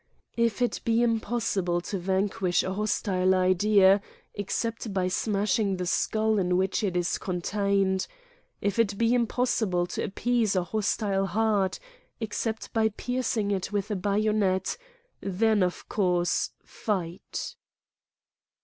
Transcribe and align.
If 0.35 0.63
it 0.63 0.81
be 0.83 1.03
impossible 1.03 1.79
to 1.81 1.99
vanquish 1.99 2.63
a 2.63 2.73
hostile 2.73 3.35
idea 3.35 4.01
except 4.33 4.91
by 4.91 5.07
smashing 5.09 5.77
the 5.77 5.85
skull 5.85 6.39
in 6.39 6.57
which 6.57 6.83
it 6.83 6.97
is 6.97 7.19
contained; 7.19 8.07
if 8.61 8.79
it 8.79 8.97
be 8.97 9.13
impossible 9.13 9.85
to 9.85 10.03
appease 10.03 10.55
a 10.55 10.63
hostile 10.63 11.27
heart 11.27 11.77
except 12.19 12.73
by 12.73 12.89
piercing 12.89 13.51
it 13.51 13.71
with 13.71 13.91
a 13.91 13.95
bayonet, 13.95 14.75
then, 15.21 15.61
of 15.61 15.87
course, 15.87 16.49
fight. 16.63 17.55